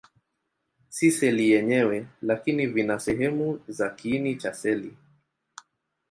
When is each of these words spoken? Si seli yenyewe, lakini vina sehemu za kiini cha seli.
Si 0.95 1.07
seli 1.17 1.45
yenyewe, 1.51 2.07
lakini 2.21 2.67
vina 2.67 2.99
sehemu 2.99 3.59
za 3.67 3.89
kiini 3.89 4.35
cha 4.37 4.53
seli. 4.53 4.97